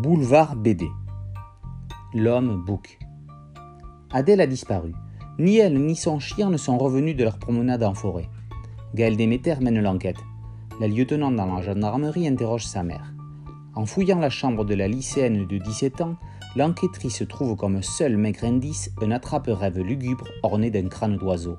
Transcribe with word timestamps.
Boulevard 0.00 0.54
BD. 0.54 0.86
L'homme 2.14 2.62
bouc. 2.64 3.00
Adèle 4.12 4.40
a 4.40 4.46
disparu. 4.46 4.92
Ni 5.40 5.56
elle 5.56 5.76
ni 5.76 5.96
son 5.96 6.20
chien 6.20 6.50
ne 6.50 6.56
sont 6.56 6.78
revenus 6.78 7.16
de 7.16 7.24
leur 7.24 7.40
promenade 7.40 7.82
en 7.82 7.94
forêt. 7.94 8.28
Gaël 8.94 9.16
Déméter 9.16 9.56
mène 9.60 9.82
l'enquête. 9.82 10.20
La 10.80 10.86
lieutenant 10.86 11.32
dans 11.32 11.52
la 11.52 11.62
gendarmerie 11.62 12.28
interroge 12.28 12.64
sa 12.64 12.84
mère. 12.84 13.12
En 13.74 13.86
fouillant 13.86 14.20
la 14.20 14.30
chambre 14.30 14.64
de 14.64 14.76
la 14.76 14.86
lycéenne 14.86 15.48
de 15.48 15.58
17 15.58 16.00
ans, 16.00 16.14
l'enquêtrice 16.54 17.24
trouve 17.28 17.56
comme 17.56 17.82
seul 17.82 18.16
maigre 18.16 18.44
indice 18.44 18.92
un 19.02 19.10
attrape-rêve 19.10 19.80
lugubre 19.80 20.28
orné 20.44 20.70
d'un 20.70 20.86
crâne 20.86 21.16
d'oiseau. 21.16 21.56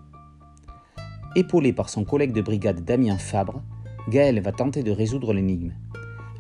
Épaulée 1.36 1.74
par 1.74 1.90
son 1.90 2.06
collègue 2.06 2.32
de 2.32 2.42
brigade 2.42 2.86
Damien 2.86 3.18
Fabre, 3.18 3.62
Gaëlle 4.08 4.40
va 4.40 4.54
tenter 4.54 4.82
de 4.82 4.92
résoudre 4.92 5.34
l'énigme. 5.34 5.74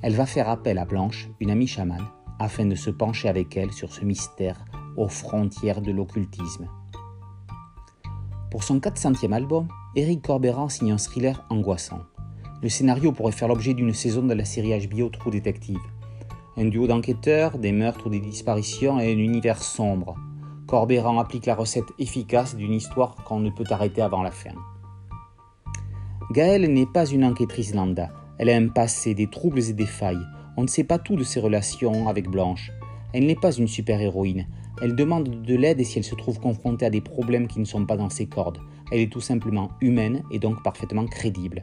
Elle 0.02 0.16
va 0.16 0.26
faire 0.26 0.48
appel 0.48 0.78
à 0.78 0.86
Blanche, 0.86 1.30
une 1.42 1.52
amie 1.52 1.68
chamane, 1.68 2.06
afin 2.40 2.66
de 2.66 2.76
se 2.76 2.90
pencher 2.90 3.28
avec 3.28 3.58
elle 3.58 3.74
sur 3.74 3.92
ce 3.94 4.06
mystère 4.06 4.64
aux 4.96 5.10
frontières 5.10 5.82
de 5.82 5.92
l'occultisme. 5.92 6.70
Pour 8.50 8.64
son 8.64 8.80
400e 8.80 9.34
album, 9.34 9.68
Éric 9.96 10.22
Corbéran 10.22 10.70
signe 10.70 10.94
un 10.94 10.98
thriller 10.98 11.46
angoissant. 11.50 12.02
Le 12.62 12.70
scénario 12.70 13.12
pourrait 13.12 13.34
faire 13.34 13.50
l'objet 13.50 13.74
d'une 13.74 13.94
saison 13.94 14.24
de 14.24 14.34
la 14.34 14.46
série 14.46 14.88
HBO 14.88 15.10
True 15.10 15.32
Detective. 15.32 15.80
Un 16.58 16.66
duo 16.66 16.88
d'enquêteurs, 16.88 17.58
des 17.58 17.72
meurtres 17.72 18.08
ou 18.08 18.10
des 18.10 18.20
disparitions 18.20 19.00
et 19.00 19.14
un 19.14 19.18
univers 19.18 19.62
sombre. 19.62 20.16
Corbéran 20.66 21.20
applique 21.20 21.46
la 21.46 21.56
recette 21.56 21.92
efficace 22.00 22.56
d'une 22.56 22.74
histoire 22.74 23.16
qu'on 23.26 23.40
ne 23.40 23.50
peut 23.50 23.66
arrêter 23.70 24.02
avant 24.02 24.24
la 24.24 24.32
fin. 24.32 24.56
Gaëlle 26.32 26.72
n'est 26.72 26.86
pas 26.86 27.06
une 27.06 27.26
enquêtrice 27.26 27.74
lambda. 27.74 28.10
Elle 28.40 28.50
a 28.50 28.56
un 28.56 28.70
passé, 28.70 29.14
des 29.14 29.30
troubles 29.30 29.60
et 29.60 29.74
des 29.74 29.86
failles. 29.86 30.26
On 30.56 30.64
ne 30.64 30.68
sait 30.68 30.86
pas 30.86 30.98
tout 30.98 31.18
de 31.18 31.24
ses 31.24 31.42
relations 31.42 32.08
avec 32.08 32.30
Blanche. 32.30 32.72
Elle 33.14 33.26
n'est 33.26 33.36
pas 33.36 33.52
une 33.52 33.68
super-héroïne. 33.68 34.48
Elle 34.82 34.96
demande 34.96 35.42
de 35.42 35.56
l'aide 35.56 35.82
et 35.82 35.84
si 35.84 35.98
elle 35.98 36.06
se 36.06 36.16
trouve 36.16 36.40
confrontée 36.40 36.86
à 36.86 36.90
des 36.90 37.02
problèmes 37.02 37.48
qui 37.48 37.60
ne 37.60 37.66
sont 37.66 37.86
pas 37.86 37.98
dans 37.98 38.10
ses 38.10 38.28
cordes. 38.28 38.60
Elle 38.94 39.02
est 39.02 39.12
tout 39.12 39.20
simplement 39.20 39.72
humaine 39.82 40.24
et 40.32 40.40
donc 40.40 40.64
parfaitement 40.64 41.06
crédible. 41.06 41.60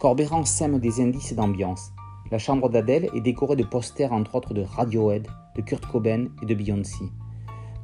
Corbéran 0.00 0.46
sème 0.46 0.78
des 0.78 1.02
indices 1.02 1.34
d'ambiance. 1.34 1.92
La 2.30 2.38
chambre 2.38 2.70
d'Adèle 2.70 3.10
est 3.14 3.20
décorée 3.20 3.56
de 3.56 3.64
posters 3.64 4.14
entre 4.14 4.36
autres 4.36 4.54
de 4.54 4.62
Radiohead, 4.62 5.28
de 5.56 5.60
Kurt 5.60 5.84
Cobain 5.84 6.28
et 6.42 6.46
de 6.46 6.54
Beyoncé, 6.54 7.04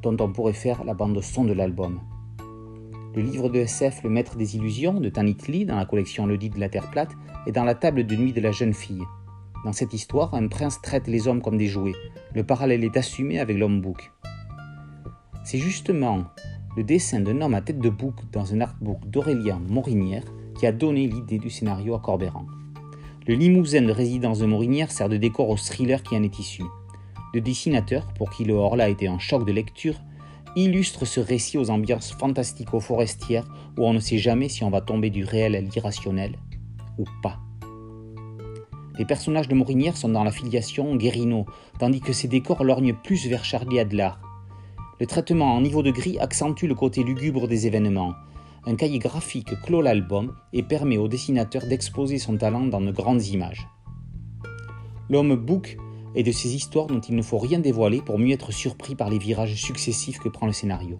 dont 0.02 0.16
on 0.18 0.32
pourrait 0.32 0.54
faire 0.54 0.82
la 0.84 0.94
bande 0.94 1.20
son 1.20 1.44
de 1.44 1.52
l'album. 1.52 2.00
Le 3.12 3.22
livre 3.22 3.48
de 3.48 3.58
SF 3.58 4.04
Le 4.04 4.10
Maître 4.10 4.36
des 4.36 4.54
Illusions 4.54 5.00
de 5.00 5.08
Tanit 5.08 5.36
Lee 5.48 5.64
dans 5.64 5.74
la 5.74 5.84
collection 5.84 6.26
Le 6.26 6.38
dit 6.38 6.48
de 6.48 6.60
la 6.60 6.68
Terre 6.68 6.90
plate 6.92 7.10
est 7.48 7.50
dans 7.50 7.64
la 7.64 7.74
table 7.74 8.06
de 8.06 8.14
nuit 8.14 8.32
de 8.32 8.40
la 8.40 8.52
jeune 8.52 8.72
fille. 8.72 9.02
Dans 9.64 9.72
cette 9.72 9.92
histoire, 9.92 10.32
un 10.32 10.46
prince 10.46 10.80
traite 10.80 11.08
les 11.08 11.26
hommes 11.26 11.42
comme 11.42 11.58
des 11.58 11.66
jouets. 11.66 11.96
Le 12.36 12.44
parallèle 12.44 12.84
est 12.84 12.96
assumé 12.96 13.40
avec 13.40 13.58
l'homme 13.58 13.80
bouc. 13.80 14.12
C'est 15.42 15.58
justement 15.58 16.22
le 16.76 16.84
dessin 16.84 17.18
d'un 17.18 17.40
homme 17.40 17.54
à 17.54 17.62
tête 17.62 17.80
de 17.80 17.88
bouc 17.88 18.14
dans 18.30 18.54
un 18.54 18.60
artbook 18.60 19.04
d'Aurélien 19.08 19.60
Morinière 19.68 20.24
qui 20.56 20.68
a 20.68 20.72
donné 20.72 21.08
l'idée 21.08 21.38
du 21.38 21.50
scénario 21.50 21.96
à 21.96 21.98
Corbéran. 21.98 22.46
Le 23.26 23.34
limousin 23.34 23.82
de 23.82 23.90
résidence 23.90 24.38
de 24.38 24.46
Morinière 24.46 24.92
sert 24.92 25.08
de 25.08 25.16
décor 25.16 25.48
au 25.48 25.56
thriller 25.56 26.04
qui 26.04 26.16
en 26.16 26.22
est 26.22 26.38
issu. 26.38 26.62
Le 27.34 27.40
dessinateur, 27.40 28.06
pour 28.14 28.30
qui 28.30 28.44
le 28.44 28.54
Horla 28.54 28.88
été 28.88 29.08
un 29.08 29.18
choc 29.18 29.44
de 29.44 29.52
lecture, 29.52 29.96
illustre 30.56 31.04
ce 31.04 31.20
récit 31.20 31.58
aux 31.58 31.70
ambiances 31.70 32.12
fantastico-forestières 32.12 33.46
où 33.78 33.86
on 33.86 33.92
ne 33.92 34.00
sait 34.00 34.18
jamais 34.18 34.48
si 34.48 34.64
on 34.64 34.70
va 34.70 34.80
tomber 34.80 35.10
du 35.10 35.24
réel 35.24 35.54
à 35.54 35.60
l'irrationnel 35.60 36.36
ou 36.98 37.04
pas. 37.22 37.38
Les 38.98 39.04
personnages 39.06 39.48
de 39.48 39.54
Morinière 39.54 39.96
sont 39.96 40.10
dans 40.10 40.24
la 40.24 40.32
filiation 40.32 40.94
Guérino, 40.96 41.46
tandis 41.78 42.00
que 42.00 42.12
ses 42.12 42.28
décors 42.28 42.64
lorgnent 42.64 42.94
plus 42.94 43.26
vers 43.28 43.44
Charlie 43.44 43.78
Adler. 43.78 44.10
Le 44.98 45.06
traitement 45.06 45.54
en 45.54 45.62
niveau 45.62 45.82
de 45.82 45.90
gris 45.90 46.18
accentue 46.18 46.66
le 46.66 46.74
côté 46.74 47.02
lugubre 47.02 47.48
des 47.48 47.66
événements. 47.66 48.12
Un 48.66 48.74
cahier 48.74 48.98
graphique 48.98 49.58
clôt 49.62 49.80
l'album 49.80 50.34
et 50.52 50.62
permet 50.62 50.98
au 50.98 51.08
dessinateur 51.08 51.64
d'exposer 51.64 52.18
son 52.18 52.36
talent 52.36 52.66
dans 52.66 52.82
de 52.82 52.90
grandes 52.90 53.24
images. 53.24 53.66
L'homme 55.08 55.34
Book 55.34 55.78
est 56.14 56.22
de 56.22 56.32
ces 56.32 56.54
histoires 56.54 56.86
dont 56.86 57.00
il 57.00 57.14
ne 57.14 57.22
faut 57.22 57.38
rien 57.38 57.58
dévoiler 57.58 58.00
pour 58.02 58.18
mieux 58.18 58.32
être 58.32 58.52
surpris 58.52 58.94
par 58.94 59.10
les 59.10 59.18
virages 59.18 59.54
successifs 59.54 60.18
que 60.18 60.28
prend 60.28 60.46
le 60.46 60.52
scénario. 60.52 60.98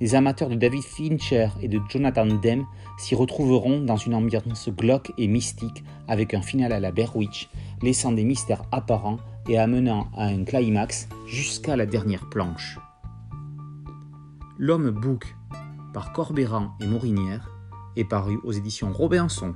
Les 0.00 0.14
amateurs 0.14 0.50
de 0.50 0.54
David 0.54 0.82
Fincher 0.82 1.48
et 1.62 1.68
de 1.68 1.80
Jonathan 1.88 2.26
Demme 2.26 2.66
s'y 2.98 3.14
retrouveront 3.14 3.80
dans 3.80 3.96
une 3.96 4.14
ambiance 4.14 4.68
glauque 4.68 5.12
et 5.16 5.26
mystique 5.26 5.84
avec 6.06 6.34
un 6.34 6.42
final 6.42 6.72
à 6.72 6.80
la 6.80 6.92
Bear 6.92 7.16
Witch, 7.16 7.48
laissant 7.82 8.12
des 8.12 8.24
mystères 8.24 8.64
apparents 8.72 9.18
et 9.48 9.58
amenant 9.58 10.08
à 10.16 10.26
un 10.26 10.44
climax 10.44 11.08
jusqu'à 11.26 11.76
la 11.76 11.86
dernière 11.86 12.28
planche. 12.28 12.78
L'homme 14.58 14.90
Book 14.90 15.34
par 15.94 16.12
Corbéran 16.12 16.72
et 16.80 16.86
Morinière 16.86 17.50
est 17.96 18.04
paru 18.04 18.38
aux 18.44 18.52
éditions 18.52 18.92
Robinson. 18.92 19.54